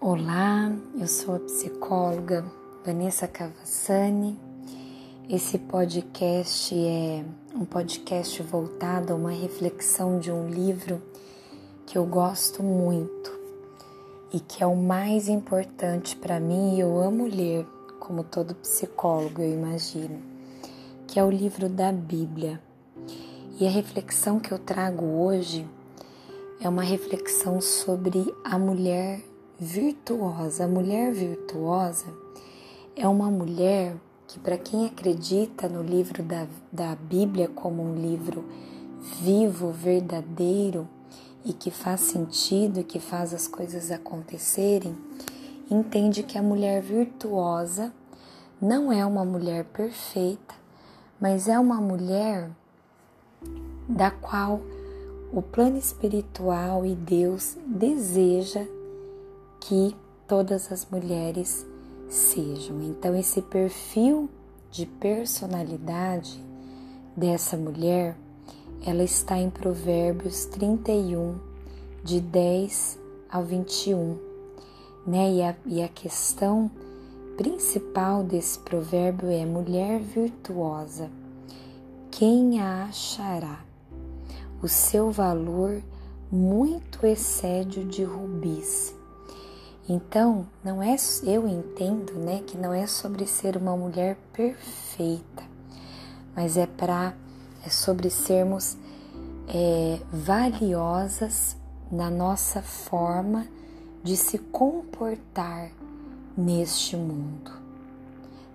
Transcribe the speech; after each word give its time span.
Olá, 0.00 0.72
eu 0.96 1.08
sou 1.08 1.34
a 1.34 1.40
psicóloga 1.40 2.44
Vanessa 2.86 3.26
Cavassani. 3.26 4.38
Esse 5.28 5.58
podcast 5.58 6.72
é 6.72 7.24
um 7.52 7.64
podcast 7.64 8.40
voltado 8.44 9.12
a 9.12 9.16
uma 9.16 9.32
reflexão 9.32 10.20
de 10.20 10.30
um 10.30 10.48
livro 10.48 11.02
que 11.84 11.98
eu 11.98 12.06
gosto 12.06 12.62
muito 12.62 13.36
e 14.32 14.38
que 14.38 14.62
é 14.62 14.66
o 14.68 14.76
mais 14.76 15.28
importante 15.28 16.14
para 16.14 16.38
mim 16.38 16.76
e 16.76 16.80
eu 16.80 16.96
amo 16.96 17.26
ler, 17.26 17.66
como 17.98 18.22
todo 18.22 18.54
psicólogo, 18.54 19.42
eu 19.42 19.52
imagino, 19.52 20.22
que 21.08 21.18
é 21.18 21.24
o 21.24 21.30
livro 21.30 21.68
da 21.68 21.90
Bíblia. 21.90 22.62
E 23.58 23.66
a 23.66 23.70
reflexão 23.70 24.38
que 24.38 24.52
eu 24.52 24.60
trago 24.60 25.04
hoje 25.04 25.68
é 26.60 26.68
uma 26.68 26.82
reflexão 26.82 27.60
sobre 27.60 28.32
a 28.44 28.56
mulher 28.56 29.20
virtuosa. 29.58 30.64
A 30.64 30.68
mulher 30.68 31.12
virtuosa 31.12 32.06
é 32.94 33.06
uma 33.08 33.30
mulher 33.30 33.96
que, 34.26 34.38
para 34.38 34.56
quem 34.56 34.86
acredita 34.86 35.68
no 35.68 35.82
livro 35.82 36.22
da, 36.22 36.46
da 36.72 36.94
Bíblia 36.94 37.48
como 37.48 37.82
um 37.82 37.94
livro 37.94 38.44
vivo, 39.20 39.72
verdadeiro 39.72 40.88
e 41.44 41.52
que 41.52 41.70
faz 41.70 42.02
sentido, 42.02 42.84
que 42.84 43.00
faz 43.00 43.32
as 43.32 43.48
coisas 43.48 43.90
acontecerem, 43.90 44.96
entende 45.70 46.22
que 46.22 46.36
a 46.36 46.42
mulher 46.42 46.82
virtuosa 46.82 47.92
não 48.60 48.92
é 48.92 49.04
uma 49.04 49.24
mulher 49.24 49.64
perfeita, 49.64 50.54
mas 51.20 51.48
é 51.48 51.58
uma 51.58 51.80
mulher 51.80 52.50
da 53.88 54.10
qual 54.10 54.60
o 55.32 55.40
plano 55.40 55.78
espiritual 55.78 56.84
e 56.84 56.94
Deus 56.94 57.56
deseja 57.66 58.66
que 59.60 59.94
todas 60.26 60.70
as 60.70 60.86
mulheres 60.90 61.66
sejam. 62.08 62.82
Então, 62.82 63.14
esse 63.14 63.42
perfil 63.42 64.28
de 64.70 64.86
personalidade 64.86 66.42
dessa 67.16 67.56
mulher, 67.56 68.16
ela 68.84 69.02
está 69.02 69.38
em 69.38 69.50
Provérbios 69.50 70.44
31, 70.46 71.36
de 72.04 72.20
10 72.20 72.98
ao 73.30 73.44
21, 73.44 74.18
né? 75.06 75.32
E 75.32 75.42
a, 75.42 75.56
e 75.66 75.82
a 75.82 75.88
questão 75.88 76.70
principal 77.36 78.22
desse 78.22 78.58
provérbio 78.58 79.28
é 79.28 79.44
mulher 79.44 80.00
virtuosa. 80.00 81.10
Quem 82.10 82.60
a 82.60 82.84
achará? 82.84 83.64
O 84.62 84.68
seu 84.68 85.10
valor 85.10 85.82
muito 86.30 87.06
excede 87.06 87.80
o 87.80 87.84
de 87.84 88.02
rubis 88.02 88.97
então, 89.88 90.46
não 90.62 90.82
é 90.82 90.96
eu 91.22 91.48
entendo, 91.48 92.12
né, 92.14 92.42
que 92.46 92.58
não 92.58 92.74
é 92.74 92.86
sobre 92.86 93.26
ser 93.26 93.56
uma 93.56 93.74
mulher 93.74 94.18
perfeita, 94.34 95.42
mas 96.36 96.56
é 96.58 96.66
para 96.66 97.14
é 97.64 97.70
sobre 97.70 98.10
sermos 98.10 98.76
é, 99.48 99.98
valiosas 100.12 101.56
na 101.90 102.10
nossa 102.10 102.62
forma 102.62 103.46
de 104.02 104.16
se 104.16 104.38
comportar 104.38 105.70
neste 106.36 106.96
mundo. 106.96 107.50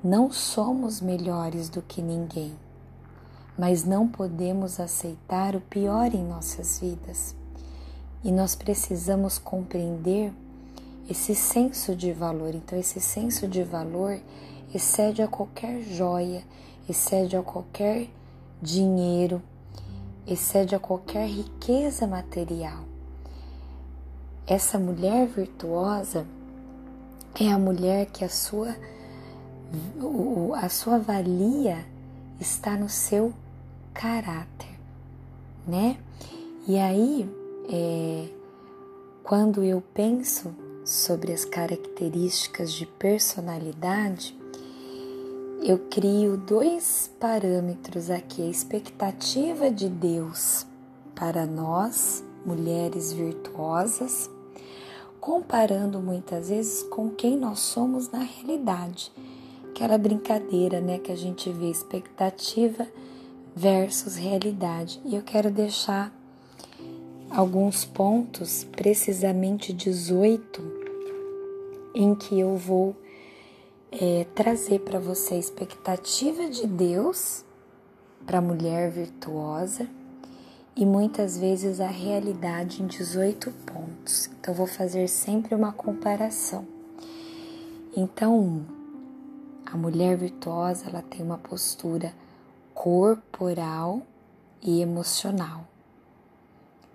Não 0.04 0.32
somos 0.32 1.02
melhores 1.02 1.68
do 1.68 1.82
que 1.82 2.02
ninguém, 2.02 2.54
mas 3.58 3.84
não 3.84 4.08
podemos 4.08 4.80
aceitar 4.80 5.56
o 5.56 5.62
pior 5.62 6.14
em 6.14 6.24
nossas 6.24 6.80
vidas. 6.80 7.36
E 8.24 8.32
nós 8.32 8.56
precisamos 8.56 9.38
compreender 9.38 10.34
esse 11.10 11.36
senso 11.36 11.96
de 11.96 12.12
valor. 12.12 12.54
Então, 12.56 12.78
esse 12.80 13.00
senso 13.00 13.48
de 13.48 13.64
valor 13.64 14.20
excede 14.74 15.22
a 15.22 15.28
qualquer 15.28 15.82
joia, 15.82 16.44
excede 16.90 17.36
a 17.36 17.44
qualquer 17.44 18.08
dinheiro, 18.62 19.42
excede 20.26 20.76
a 20.76 20.80
qualquer 20.80 21.28
riqueza 21.28 22.08
material. 22.08 22.84
Essa 24.48 24.78
mulher 24.80 25.28
virtuosa 25.28 26.26
é 27.40 27.52
a 27.52 27.58
mulher 27.58 28.08
que 28.08 28.24
a 28.24 28.30
sua 28.30 28.76
a 30.56 30.70
sua 30.70 31.00
valia 31.00 31.84
está 32.40 32.78
no 32.78 32.88
seu 32.88 33.34
caráter, 33.92 34.80
né? 35.68 35.98
E 36.68 36.78
aí, 36.78 37.28
é, 37.72 38.30
quando 39.24 39.64
eu 39.64 39.82
penso 39.94 40.54
sobre 40.84 41.32
as 41.32 41.46
características 41.46 42.74
de 42.74 42.86
personalidade, 42.86 44.38
eu 45.62 45.80
crio 45.90 46.36
dois 46.36 47.10
parâmetros 47.20 48.10
aqui: 48.10 48.42
a 48.42 48.50
expectativa 48.50 49.72
de 49.72 49.88
Deus 49.88 50.66
para 51.16 51.46
nós, 51.46 52.24
mulheres 52.46 53.14
virtuosas, 53.14 54.30
comparando 55.22 56.02
muitas 56.02 56.50
vezes 56.50 56.84
com 56.84 57.10
quem 57.10 57.38
nós 57.38 57.60
somos 57.60 58.12
na 58.12 58.20
realidade. 58.20 59.12
Aquela 59.70 59.98
brincadeira, 59.98 60.82
né, 60.82 61.00
que 61.00 61.12
a 61.12 61.16
gente 61.16 61.50
vê 61.50 61.70
expectativa 61.70 62.86
versus 63.56 64.16
realidade. 64.16 65.02
E 65.06 65.16
eu 65.16 65.22
quero 65.24 65.50
deixar 65.50 66.14
alguns 67.34 67.84
pontos, 67.84 68.64
precisamente 68.64 69.74
18, 69.74 70.62
em 71.96 72.14
que 72.14 72.40
eu 72.40 72.56
vou 72.56 72.96
é, 73.92 74.28
trazer 74.36 74.82
para 74.82 75.00
você 75.00 75.34
a 75.34 75.40
expectativa 75.40 76.48
de 76.48 76.68
Deus 76.68 77.44
para 78.24 78.38
a 78.38 78.42
mulher 78.42 78.92
virtuosa 78.92 79.90
e 80.76 80.86
muitas 80.86 81.36
vezes 81.38 81.82
a 81.82 81.88
realidade 81.88 82.84
em 82.84 82.88
18 82.88 83.52
pontos. 83.66 84.30
Então, 84.40 84.54
vou 84.54 84.68
fazer 84.68 85.08
sempre 85.08 85.56
uma 85.56 85.74
comparação. 85.74 86.68
Então, 87.98 88.64
a 89.66 89.76
mulher 89.76 90.18
virtuosa 90.18 90.88
ela 90.88 91.02
tem 91.02 91.24
uma 91.24 91.38
postura 91.40 92.14
corporal 92.76 94.04
e 94.62 94.82
emocional 94.82 95.73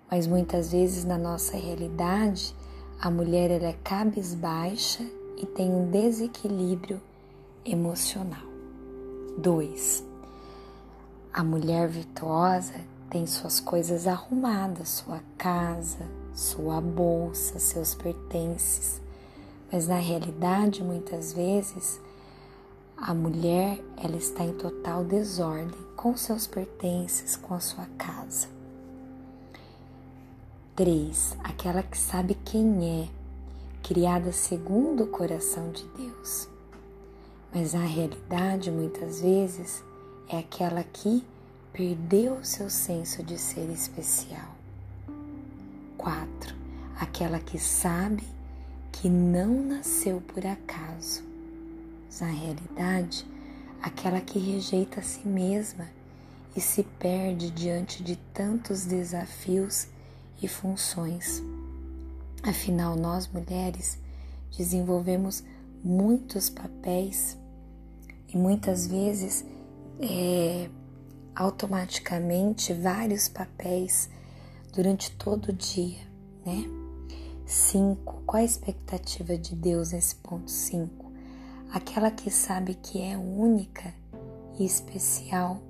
mas 0.09 0.27
muitas 0.27 0.71
vezes 0.71 1.05
na 1.05 1.17
nossa 1.17 1.55
realidade 1.55 2.55
a 2.99 3.09
mulher 3.09 3.51
ela 3.51 3.67
é 3.67 3.75
cabisbaixa 3.83 5.03
e 5.37 5.45
tem 5.45 5.69
um 5.69 5.89
desequilíbrio 5.89 7.01
emocional. 7.63 8.43
2. 9.37 10.03
A 11.31 11.43
mulher 11.43 11.87
virtuosa 11.87 12.73
tem 13.09 13.25
suas 13.25 13.59
coisas 13.59 14.05
arrumadas, 14.05 14.89
sua 14.89 15.21
casa, 15.37 16.05
sua 16.33 16.81
bolsa, 16.81 17.57
seus 17.57 17.95
pertences, 17.95 19.01
mas 19.71 19.87
na 19.87 19.97
realidade 19.97 20.83
muitas 20.83 21.31
vezes 21.31 22.01
a 22.97 23.13
mulher 23.13 23.81
ela 23.95 24.17
está 24.17 24.43
em 24.43 24.53
total 24.53 25.05
desordem 25.05 25.79
com 25.95 26.17
seus 26.17 26.45
pertences, 26.45 27.37
com 27.37 27.53
a 27.53 27.59
sua 27.59 27.85
casa. 27.97 28.58
3. 30.79 31.35
Aquela 31.43 31.83
que 31.83 31.97
sabe 31.97 32.35
quem 32.35 33.01
é, 33.03 33.09
criada 33.83 34.31
segundo 34.31 35.03
o 35.03 35.07
coração 35.07 35.73
de 35.73 35.83
Deus. 35.89 36.47
Mas 37.53 37.75
a 37.75 37.83
realidade, 37.83 38.71
muitas 38.71 39.19
vezes, 39.19 39.83
é 40.29 40.37
aquela 40.37 40.81
que 40.81 41.21
perdeu 41.73 42.35
o 42.35 42.45
seu 42.45 42.69
senso 42.69 43.21
de 43.21 43.37
ser 43.37 43.69
especial. 43.69 44.55
4. 45.97 46.55
Aquela 46.97 47.39
que 47.39 47.59
sabe 47.59 48.23
que 48.89 49.09
não 49.09 49.61
nasceu 49.61 50.21
por 50.21 50.45
acaso. 50.45 51.21
Na 52.21 52.27
realidade, 52.27 53.27
aquela 53.81 54.21
que 54.21 54.39
rejeita 54.39 55.01
a 55.01 55.03
si 55.03 55.27
mesma 55.27 55.89
e 56.55 56.61
se 56.61 56.83
perde 56.83 57.51
diante 57.51 58.01
de 58.01 58.15
tantos 58.33 58.85
desafios 58.85 59.89
e 60.41 60.47
funções. 60.47 61.43
Afinal, 62.43 62.95
nós 62.95 63.27
mulheres 63.27 63.97
desenvolvemos 64.57 65.43
muitos 65.83 66.49
papéis 66.49 67.37
e 68.27 68.37
muitas 68.37 68.87
vezes 68.87 69.45
é, 69.99 70.69
automaticamente 71.35 72.73
vários 72.73 73.27
papéis 73.27 74.09
durante 74.73 75.11
todo 75.11 75.49
o 75.49 75.53
dia, 75.53 75.99
né? 76.45 76.65
5. 77.45 78.21
Qual 78.25 78.41
a 78.41 78.45
expectativa 78.45 79.35
de 79.37 79.55
Deus 79.55 79.91
nesse 79.91 80.15
ponto 80.15 80.51
5? 80.51 81.11
Aquela 81.71 82.11
que 82.11 82.29
sabe 82.29 82.75
que 82.75 83.01
é 83.01 83.17
única 83.17 83.93
e 84.59 84.65
especial, 84.65 85.61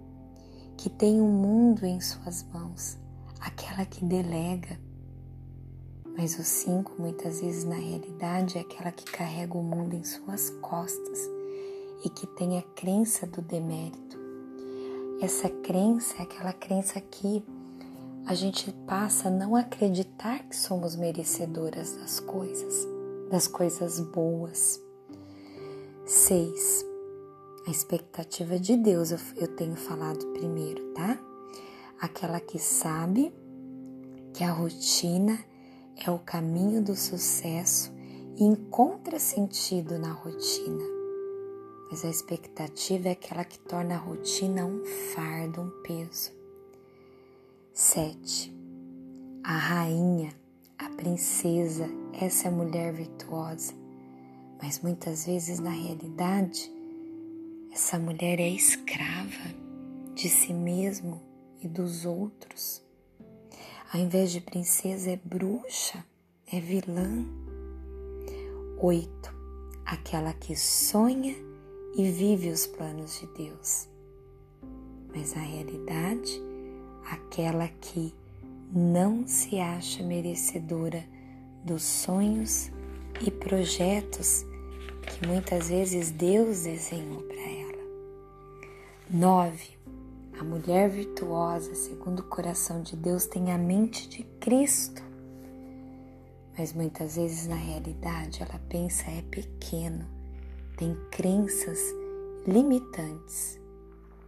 que 0.76 0.90
tem 0.90 1.22
o 1.22 1.24
um 1.24 1.32
mundo 1.32 1.86
em 1.86 2.02
suas 2.02 2.44
mãos 2.44 2.98
aquela 3.40 3.86
que 3.86 4.04
delega. 4.04 4.80
Mas 6.18 6.38
o 6.38 6.44
cinco, 6.44 6.94
muitas 7.00 7.40
vezes, 7.40 7.64
na 7.64 7.76
realidade, 7.76 8.58
é 8.58 8.62
aquela 8.62 8.92
que 8.92 9.06
carrega 9.06 9.58
o 9.58 9.64
mundo 9.64 9.96
em 9.96 10.04
suas 10.04 10.50
costas 10.62 11.30
e 12.04 12.10
que 12.10 12.28
tem 12.28 12.58
a 12.58 12.62
crença 12.62 13.26
do 13.26 13.42
demérito. 13.42 14.18
Essa 15.22 15.50
crença 15.50 16.16
é 16.20 16.24
aquela 16.24 16.54
crença 16.54 17.00
que 17.00 17.44
a 18.26 18.34
gente 18.34 18.72
passa 18.86 19.28
a 19.28 19.32
não 19.32 19.56
acreditar 19.56 20.48
que 20.48 20.56
somos 20.56 20.96
merecedoras 20.96 21.96
das 21.96 22.20
coisas, 22.20 22.88
das 23.30 23.48
coisas 23.48 24.00
boas. 24.00 24.82
Seis, 26.06 26.86
a 27.68 27.72
expectativa 27.72 28.60
de 28.60 28.76
Deus, 28.78 29.12
eu, 29.12 29.20
eu 29.36 29.48
tenho 29.56 29.76
falado 29.76 30.26
primeiro, 30.28 30.94
tá? 30.94 31.20
Aquela 32.02 32.40
que 32.40 32.58
sabe 32.58 33.34
que 34.34 34.42
a 34.42 34.54
rotina 34.54 35.38
é 35.98 36.10
o 36.10 36.18
caminho 36.18 36.82
do 36.82 36.96
sucesso 36.96 37.92
e 38.38 38.44
encontra 38.46 39.20
sentido 39.20 40.00
na 40.00 40.14
rotina. 40.14 40.86
Mas 41.92 42.06
a 42.06 42.10
expectativa 42.10 43.10
é 43.10 43.12
aquela 43.12 43.44
que 43.44 43.60
torna 43.60 43.96
a 43.96 43.98
rotina 43.98 44.66
um 44.66 44.86
fardo, 45.14 45.60
um 45.60 45.70
peso. 45.84 46.32
7. 47.74 48.56
A 49.44 49.58
rainha, 49.58 50.34
a 50.78 50.90
princesa, 50.92 51.90
essa 52.14 52.48
é 52.48 52.52
a 52.52 52.56
mulher 52.56 52.94
virtuosa. 52.94 53.74
Mas 54.62 54.80
muitas 54.80 55.26
vezes, 55.26 55.60
na 55.60 55.72
realidade, 55.72 56.72
essa 57.74 58.00
mulher 58.00 58.40
é 58.40 58.48
escrava 58.48 59.54
de 60.16 60.30
si 60.30 60.54
mesmo 60.54 61.28
e 61.62 61.68
dos 61.68 62.06
outros. 62.06 62.82
Ao 63.92 64.00
invés 64.00 64.32
de 64.32 64.42
princesa, 64.42 65.12
é 65.12 65.20
bruxa, 65.24 66.04
é 66.52 66.60
vilã. 66.60 67.26
Oito, 68.78 69.34
aquela 69.86 70.34
que 70.34 70.56
sonha 70.56 71.36
e 71.96 72.10
vive 72.12 72.50
os 72.50 72.68
planos 72.68 73.20
de 73.20 73.28
Deus. 73.28 73.90
Mas 75.14 75.36
a 75.36 75.40
realidade, 75.40 76.40
aquela 77.12 77.68
que 77.68 78.14
não 78.72 79.28
se 79.28 79.60
acha 79.60 80.04
merecedora 80.04 81.04
dos 81.66 81.82
sonhos 81.84 82.72
e 83.26 83.32
projetos 83.32 84.46
que 85.02 85.28
muitas 85.28 85.70
vezes 85.70 86.12
Deus 86.12 86.64
desenhou 86.64 87.22
para 87.24 87.42
ela. 87.42 87.84
9. 89.10 89.79
A 90.40 90.44
mulher 90.46 90.90
virtuosa, 90.90 91.76
segundo 91.76 92.20
o 92.20 92.24
coração 92.24 92.82
de 92.82 92.96
Deus, 92.96 93.26
tem 93.26 93.52
a 93.52 93.58
mente 93.58 94.08
de 94.08 94.24
Cristo. 94.40 95.04
Mas 96.58 96.72
muitas 96.72 97.18
vezes, 97.18 97.46
na 97.46 97.58
realidade, 97.58 98.42
ela 98.42 98.58
pensa 98.70 99.12
é 99.12 99.22
pequeno, 99.24 100.08
tem 100.78 100.96
crenças 101.12 101.78
limitantes. 102.48 103.60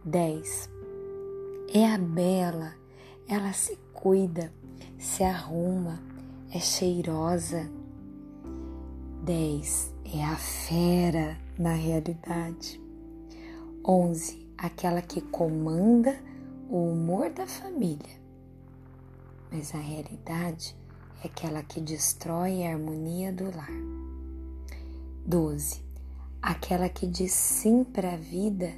10. 0.04 0.68
É 1.72 1.86
a 1.86 1.96
bela, 1.96 2.74
ela 3.26 3.54
se 3.54 3.78
cuida, 3.94 4.52
se 4.98 5.24
arruma, 5.24 5.98
é 6.54 6.60
cheirosa. 6.60 7.70
10. 9.24 9.94
É 10.14 10.22
a 10.22 10.36
fera 10.36 11.38
na 11.58 11.72
realidade. 11.72 12.78
11 13.82 14.41
aquela 14.62 15.02
que 15.02 15.20
comanda 15.20 16.16
o 16.70 16.92
humor 16.92 17.30
da 17.30 17.48
família, 17.48 18.22
mas 19.50 19.74
a 19.74 19.78
realidade 19.78 20.76
é 21.22 21.26
aquela 21.26 21.64
que 21.64 21.80
destrói 21.80 22.62
a 22.62 22.70
harmonia 22.70 23.32
do 23.32 23.44
lar. 23.54 23.72
12. 25.26 25.82
Aquela 26.40 26.88
que 26.88 27.08
diz 27.08 27.32
sim 27.32 27.82
para 27.82 28.12
a 28.12 28.16
vida 28.16 28.72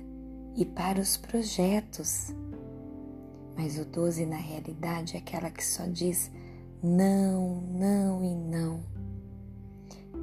e 0.57 0.65
para 0.65 1.01
os 1.01 1.19
projetos. 1.19 2.35
Mas 3.55 3.79
o 3.79 3.85
12 3.85 4.25
na 4.25 4.37
realidade 4.37 5.17
é 5.17 5.19
aquela 5.19 5.51
que 5.51 5.65
só 5.65 5.85
diz 5.85 6.31
não, 6.83 7.61
não 7.61 8.25
e 8.25 8.35
não. 8.35 8.81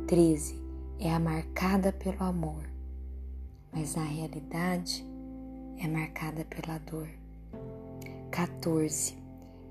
13 0.08 0.60
é 1.00 1.14
a 1.14 1.20
marcada 1.20 1.94
pelo 1.94 2.24
amor, 2.24 2.64
mas 3.72 3.96
na 3.96 4.04
realidade 4.04 5.11
é 5.82 5.88
marcada 5.88 6.46
pela 6.46 6.78
dor. 6.78 7.08
14. 8.30 9.18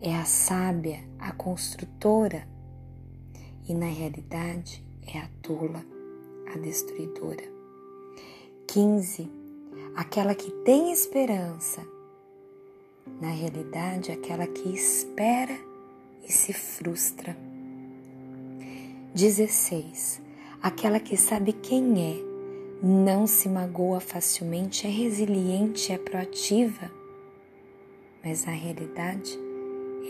É 0.02 0.16
a 0.16 0.24
sábia, 0.24 1.04
a 1.18 1.30
construtora, 1.32 2.48
e 3.68 3.74
na 3.74 3.86
realidade 3.86 4.84
é 5.06 5.18
a 5.18 5.28
tola, 5.40 5.84
a 6.52 6.58
destruidora. 6.58 7.44
15. 8.66 9.30
Aquela 9.94 10.34
que 10.34 10.50
tem 10.64 10.90
esperança, 10.90 11.86
na 13.20 13.30
realidade, 13.30 14.10
aquela 14.10 14.46
que 14.46 14.74
espera 14.74 15.56
e 16.26 16.32
se 16.32 16.52
frustra. 16.52 17.36
16. 19.14 20.20
Aquela 20.62 20.98
que 20.98 21.16
sabe 21.16 21.52
quem 21.52 22.00
é 22.02 22.29
não 22.82 23.26
se 23.26 23.48
magoa 23.48 24.00
facilmente, 24.00 24.86
é 24.86 24.90
resiliente, 24.90 25.92
é 25.92 25.98
proativa, 25.98 26.90
mas 28.24 28.46
na 28.46 28.52
realidade 28.52 29.38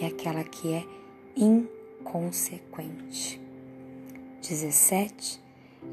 é 0.01 0.07
aquela 0.07 0.45
que 0.45 0.73
é 0.73 0.87
inconsequente. 1.37 3.41
17. 4.41 5.43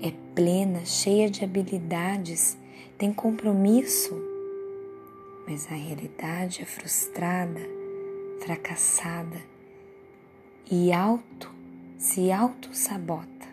É 0.02 0.12
plena, 0.36 0.86
cheia 0.86 1.30
de 1.30 1.44
habilidades, 1.44 2.58
tem 2.98 3.12
compromisso, 3.12 4.14
mas 5.48 5.68
na 5.70 5.78
realidade 5.78 6.62
é 6.62 6.66
frustrada, 6.66 7.62
fracassada 8.40 9.42
e 10.70 10.92
auto 10.92 11.52
se 11.98 12.32
auto 12.32 12.76
sabota. 12.76 13.48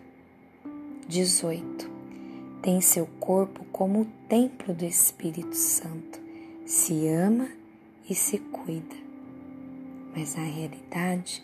18 1.07 1.94
tem 2.65 2.81
seu 2.81 3.05
corpo 3.19 3.63
como 3.71 4.01
o 4.01 4.05
templo 4.27 4.73
do 4.73 4.83
Espírito 4.85 5.55
Santo, 5.55 6.19
se 6.65 7.07
ama 7.07 7.47
e 8.09 8.15
se 8.15 8.39
cuida. 8.39 8.95
Mas 10.15 10.33
na 10.33 10.45
realidade, 10.45 11.43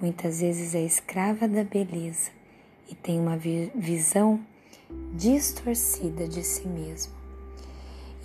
muitas 0.00 0.40
vezes 0.40 0.74
é 0.74 0.80
escrava 0.80 1.46
da 1.46 1.62
beleza 1.62 2.30
e 2.90 2.94
tem 2.94 3.20
uma 3.20 3.36
visão 3.36 4.40
distorcida 5.12 6.26
de 6.26 6.42
si 6.42 6.66
mesmo. 6.66 7.12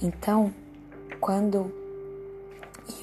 Então, 0.02 0.54
quando 1.20 1.70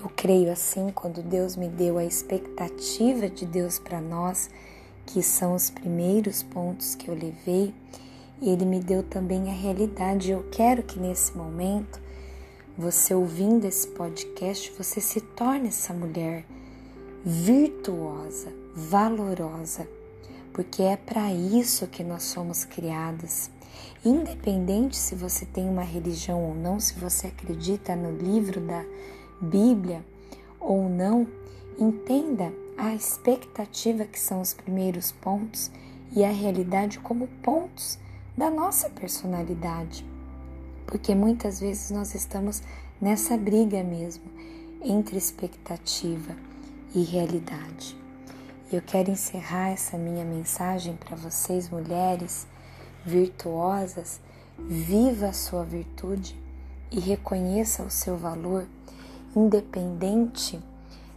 eu 0.00 0.08
creio 0.16 0.50
assim, 0.50 0.88
quando 0.88 1.22
Deus 1.22 1.54
me 1.54 1.68
deu 1.68 1.98
a 1.98 2.04
expectativa 2.06 3.28
de 3.28 3.44
Deus 3.44 3.78
para 3.78 4.00
nós, 4.00 4.48
que 5.04 5.22
são 5.22 5.54
os 5.54 5.68
primeiros 5.68 6.42
pontos 6.42 6.94
que 6.94 7.08
eu 7.08 7.14
levei, 7.14 7.74
e 8.40 8.50
Ele 8.50 8.64
me 8.64 8.80
deu 8.80 9.02
também 9.02 9.50
a 9.50 9.54
realidade. 9.54 10.30
Eu 10.30 10.44
quero 10.50 10.82
que 10.82 10.98
nesse 10.98 11.36
momento, 11.36 12.00
você 12.76 13.14
ouvindo 13.14 13.64
esse 13.64 13.86
podcast, 13.88 14.72
você 14.76 15.00
se 15.00 15.20
torne 15.20 15.68
essa 15.68 15.92
mulher 15.92 16.44
virtuosa, 17.24 18.52
valorosa, 18.74 19.88
porque 20.52 20.82
é 20.82 20.96
para 20.96 21.32
isso 21.32 21.86
que 21.86 22.04
nós 22.04 22.24
somos 22.24 22.64
criadas. 22.64 23.50
Independente 24.04 24.96
se 24.96 25.14
você 25.14 25.46
tem 25.46 25.68
uma 25.68 25.82
religião 25.82 26.42
ou 26.42 26.54
não, 26.54 26.78
se 26.78 26.94
você 26.94 27.28
acredita 27.28 27.96
no 27.96 28.10
livro 28.10 28.60
da 28.60 28.84
Bíblia 29.40 30.04
ou 30.60 30.88
não, 30.88 31.26
entenda 31.78 32.52
a 32.76 32.94
expectativa 32.94 34.04
que 34.04 34.18
são 34.18 34.40
os 34.40 34.52
primeiros 34.52 35.12
pontos 35.12 35.70
e 36.14 36.24
a 36.24 36.30
realidade 36.30 36.98
como 36.98 37.26
pontos 37.42 37.98
da 38.36 38.50
nossa 38.50 38.90
personalidade, 38.90 40.04
porque 40.86 41.14
muitas 41.14 41.60
vezes 41.60 41.90
nós 41.90 42.14
estamos 42.14 42.62
nessa 43.00 43.36
briga 43.36 43.82
mesmo 43.82 44.24
entre 44.82 45.16
expectativa 45.16 46.34
e 46.94 47.02
realidade. 47.02 47.96
E 48.70 48.76
eu 48.76 48.82
quero 48.82 49.10
encerrar 49.10 49.70
essa 49.70 49.96
minha 49.96 50.24
mensagem 50.24 50.96
para 50.96 51.16
vocês, 51.16 51.68
mulheres 51.68 52.46
virtuosas. 53.04 54.20
Viva 54.58 55.26
a 55.26 55.32
sua 55.32 55.64
virtude 55.64 56.40
e 56.90 57.00
reconheça 57.00 57.82
o 57.82 57.90
seu 57.90 58.16
valor, 58.16 58.66
independente 59.34 60.62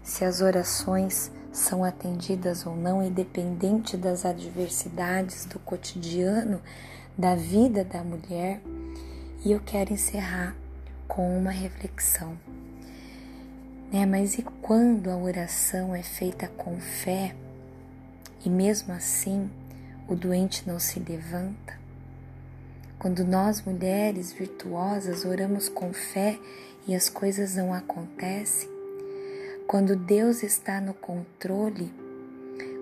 se 0.04 0.26
as 0.26 0.42
orações 0.42 1.32
são 1.52 1.84
atendidas 1.84 2.66
ou 2.66 2.76
não, 2.76 3.04
independente 3.04 3.96
das 3.96 4.26
adversidades 4.26 5.46
do 5.46 5.60
cotidiano, 5.60 6.62
da 7.18 7.36
vida 7.36 7.84
da 7.84 8.04
mulher 8.04 8.62
e 9.44 9.52
eu 9.52 9.60
quero 9.60 9.92
encerrar 9.92 10.56
com 11.08 11.36
uma 11.36 11.50
reflexão. 11.50 12.38
Né? 13.92 14.06
Mas 14.06 14.38
e 14.38 14.44
quando 14.62 15.10
a 15.10 15.18
oração 15.18 15.96
é 15.96 16.04
feita 16.04 16.48
com 16.50 16.80
fé 16.80 17.36
e 18.46 18.50
mesmo 18.50 18.94
assim 18.94 19.50
o 20.08 20.16
doente 20.16 20.64
não 20.68 20.80
se 20.80 21.00
levanta? 21.00 21.76
Quando 23.00 23.24
nós, 23.24 23.64
mulheres 23.64 24.32
virtuosas, 24.32 25.26
oramos 25.26 25.70
com 25.70 25.94
fé 25.94 26.38
e 26.88 26.96
as 26.96 27.10
coisas 27.10 27.56
não 27.56 27.74
acontecem, 27.74 28.70
quando 29.68 29.96
Deus 29.96 30.42
está 30.42 30.80
no 30.80 30.94
controle, 30.94 31.94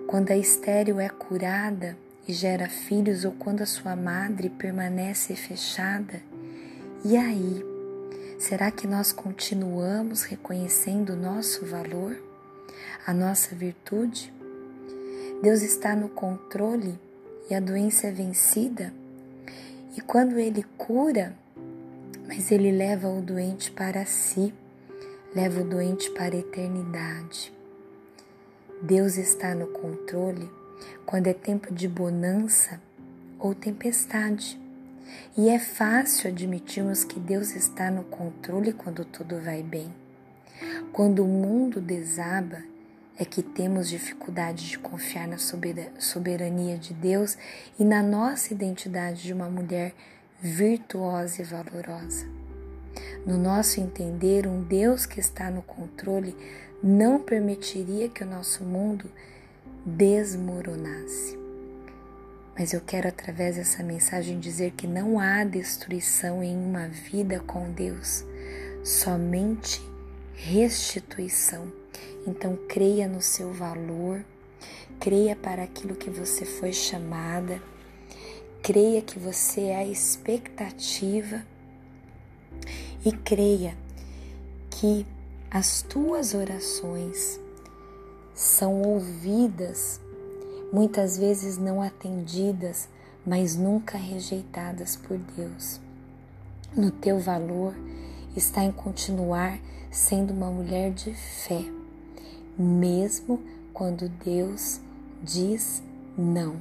quando 0.06 0.30
a 0.30 0.36
estéril 0.36 1.00
é 1.00 1.08
curada 1.08 1.96
e 2.26 2.32
gera 2.32 2.68
filhos 2.68 3.24
ou 3.24 3.32
quando 3.32 3.62
a 3.62 3.66
sua 3.66 3.94
madre 3.94 4.50
permanece 4.50 5.36
fechada, 5.36 6.20
e 7.04 7.16
aí? 7.16 7.64
Será 8.38 8.70
que 8.70 8.86
nós 8.86 9.12
continuamos 9.12 10.24
reconhecendo 10.24 11.10
o 11.10 11.16
nosso 11.16 11.64
valor, 11.64 12.16
a 13.06 13.14
nossa 13.14 13.54
virtude? 13.54 14.32
Deus 15.42 15.62
está 15.62 15.94
no 15.94 16.08
controle 16.08 16.98
e 17.48 17.54
a 17.54 17.60
doença 17.60 18.08
é 18.08 18.10
vencida? 18.10 18.92
E 19.96 20.00
quando 20.00 20.38
Ele 20.38 20.64
cura, 20.76 21.34
mas 22.26 22.50
Ele 22.50 22.70
leva 22.72 23.08
o 23.08 23.22
doente 23.22 23.70
para 23.70 24.04
si, 24.04 24.52
leva 25.34 25.60
o 25.60 25.64
doente 25.64 26.10
para 26.10 26.34
a 26.34 26.38
eternidade. 26.38 27.52
Deus 28.82 29.16
está 29.16 29.54
no 29.54 29.68
controle 29.68 30.50
quando 31.04 31.26
é 31.26 31.34
tempo 31.34 31.72
de 31.72 31.88
bonança 31.88 32.80
ou 33.38 33.54
tempestade. 33.54 34.60
E 35.36 35.48
é 35.48 35.58
fácil 35.58 36.30
admitirmos 36.30 37.04
que 37.04 37.20
Deus 37.20 37.54
está 37.54 37.90
no 37.90 38.04
controle 38.04 38.72
quando 38.72 39.04
tudo 39.04 39.40
vai 39.40 39.62
bem. 39.62 39.92
Quando 40.92 41.22
o 41.22 41.28
mundo 41.28 41.80
desaba, 41.80 42.62
é 43.18 43.24
que 43.24 43.42
temos 43.42 43.88
dificuldade 43.88 44.68
de 44.68 44.78
confiar 44.78 45.26
na 45.26 45.38
soberania 45.38 46.76
de 46.76 46.92
Deus 46.92 47.36
e 47.78 47.84
na 47.84 48.02
nossa 48.02 48.52
identidade 48.52 49.22
de 49.22 49.32
uma 49.32 49.48
mulher 49.48 49.94
virtuosa 50.40 51.40
e 51.40 51.44
valorosa. 51.44 52.26
No 53.26 53.38
nosso 53.38 53.80
entender, 53.80 54.46
um 54.46 54.62
Deus 54.62 55.06
que 55.06 55.18
está 55.18 55.50
no 55.50 55.62
controle 55.62 56.36
não 56.82 57.18
permitiria 57.18 58.08
que 58.08 58.22
o 58.22 58.26
nosso 58.26 58.62
mundo 58.64 59.10
desmoronasse. 59.86 61.38
Mas 62.58 62.72
eu 62.72 62.80
quero, 62.80 63.06
através 63.06 63.54
dessa 63.54 63.84
mensagem, 63.84 64.40
dizer 64.40 64.72
que 64.72 64.86
não 64.86 65.20
há 65.20 65.44
destruição 65.44 66.42
em 66.42 66.56
uma 66.56 66.88
vida 66.88 67.38
com 67.38 67.70
Deus, 67.70 68.24
somente 68.82 69.80
restituição. 70.34 71.70
Então, 72.26 72.58
creia 72.68 73.06
no 73.06 73.22
seu 73.22 73.52
valor, 73.52 74.24
creia 74.98 75.36
para 75.36 75.62
aquilo 75.62 75.94
que 75.94 76.10
você 76.10 76.44
foi 76.44 76.72
chamada, 76.72 77.62
creia 78.62 79.00
que 79.02 79.18
você 79.20 79.66
é 79.66 79.76
a 79.76 79.86
expectativa 79.86 81.44
e 83.04 83.12
creia 83.12 83.76
que 84.68 85.06
as 85.48 85.82
tuas 85.82 86.34
orações 86.34 87.38
são 88.56 88.80
ouvidas, 88.80 90.00
muitas 90.72 91.18
vezes 91.18 91.58
não 91.58 91.82
atendidas, 91.82 92.88
mas 93.24 93.54
nunca 93.54 93.98
rejeitadas 93.98 94.96
por 94.96 95.18
Deus. 95.36 95.78
No 96.74 96.90
teu 96.90 97.20
valor 97.20 97.74
está 98.34 98.64
em 98.64 98.72
continuar 98.72 99.58
sendo 99.90 100.32
uma 100.32 100.50
mulher 100.50 100.90
de 100.90 101.12
fé, 101.12 101.66
mesmo 102.58 103.42
quando 103.74 104.08
Deus 104.08 104.80
diz 105.22 105.82
não. 106.16 106.56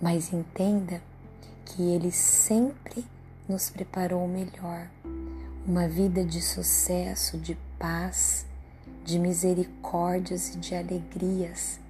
Mas 0.00 0.32
entenda 0.32 1.02
que 1.64 1.82
Ele 1.82 2.12
sempre 2.12 3.04
nos 3.48 3.68
preparou 3.68 4.24
o 4.24 4.28
melhor, 4.28 4.86
uma 5.66 5.88
vida 5.88 6.24
de 6.24 6.40
sucesso, 6.40 7.36
de 7.36 7.58
paz, 7.80 8.46
de 9.04 9.18
misericórdias 9.18 10.54
e 10.54 10.58
de 10.58 10.74
alegrias. 10.74 11.80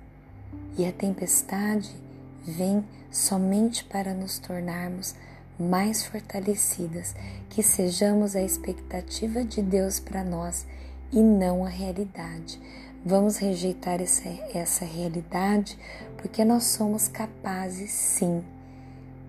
E 0.77 0.87
a 0.87 0.93
tempestade 0.93 1.91
vem 2.45 2.85
somente 3.11 3.85
para 3.85 4.15
nos 4.15 4.39
tornarmos 4.39 5.15
mais 5.59 6.05
fortalecidas, 6.05 7.15
que 7.51 7.63
sejamos 7.63 8.35
a 8.35 8.43
expectativa 8.43 9.45
de 9.45 9.63
Deus 9.63 10.01
para 10.01 10.25
nós 10.25 10.67
e 11.13 11.21
não 11.21 11.65
a 11.65 11.69
realidade. 11.69 12.61
Vamos 13.05 13.37
rejeitar 13.37 14.01
essa, 14.01 14.29
essa 14.55 14.85
realidade 14.85 15.79
porque 16.17 16.45
nós 16.45 16.65
somos 16.65 17.09
capazes, 17.09 17.91
sim, 17.91 18.45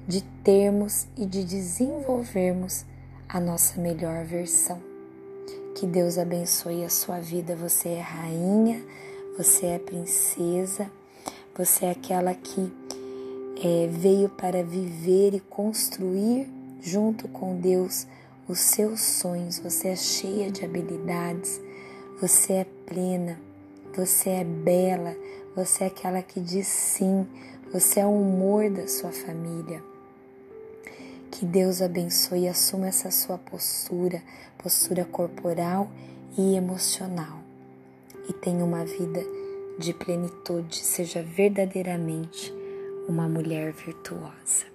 de 0.07 0.21
termos 0.43 1.07
e 1.17 1.25
de 1.25 1.43
desenvolvermos 1.43 2.85
a 3.27 3.39
nossa 3.39 3.81
melhor 3.81 4.23
versão. 4.25 4.92
Que 5.75 5.87
Deus 5.87 6.17
abençoe 6.17 6.83
a 6.83 6.89
sua 6.89 7.19
vida. 7.19 7.55
Você 7.55 7.89
é 7.89 8.01
rainha, 8.01 8.83
você 9.37 9.65
é 9.65 9.79
princesa, 9.79 10.89
você 11.57 11.85
é 11.85 11.91
aquela 11.91 12.33
que 12.33 12.71
é, 13.63 13.87
veio 13.87 14.29
para 14.29 14.63
viver 14.63 15.33
e 15.33 15.39
construir 15.39 16.47
junto 16.79 17.27
com 17.27 17.55
Deus 17.59 18.05
os 18.47 18.59
seus 18.59 19.01
sonhos. 19.01 19.57
Você 19.59 19.89
é 19.89 19.95
cheia 19.95 20.51
de 20.51 20.63
habilidades, 20.63 21.59
você 22.21 22.53
é 22.53 22.65
plena, 22.85 23.39
você 23.95 24.29
é 24.29 24.43
bela, 24.43 25.15
você 25.55 25.85
é 25.85 25.87
aquela 25.87 26.21
que 26.21 26.39
diz 26.39 26.67
sim, 26.67 27.27
você 27.71 27.99
é 27.99 28.05
o 28.05 28.11
humor 28.11 28.69
da 28.69 28.87
sua 28.87 29.11
família. 29.11 29.92
Que 31.33 31.47
Deus 31.47 31.81
abençoe 31.81 32.41
e 32.41 32.47
assuma 32.47 32.89
essa 32.89 33.09
sua 33.09 33.39
postura, 33.39 34.21
postura 34.55 35.03
corporal 35.03 35.89
e 36.37 36.55
emocional. 36.55 37.39
E 38.29 38.33
tenha 38.33 38.63
uma 38.63 38.85
vida 38.85 39.19
de 39.79 39.95
plenitude, 39.95 40.75
seja 40.77 41.23
verdadeiramente 41.23 42.53
uma 43.09 43.27
mulher 43.27 43.73
virtuosa. 43.73 44.67